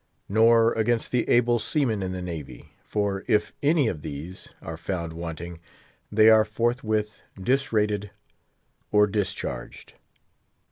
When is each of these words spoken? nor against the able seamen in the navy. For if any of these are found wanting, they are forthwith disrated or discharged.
nor 0.27 0.73
against 0.73 1.11
the 1.11 1.29
able 1.29 1.59
seamen 1.59 2.01
in 2.01 2.11
the 2.11 2.23
navy. 2.23 2.73
For 2.83 3.23
if 3.27 3.53
any 3.61 3.87
of 3.87 4.01
these 4.01 4.49
are 4.59 4.75
found 4.75 5.13
wanting, 5.13 5.59
they 6.11 6.27
are 6.27 6.43
forthwith 6.43 7.21
disrated 7.39 8.09
or 8.91 9.05
discharged. 9.05 9.93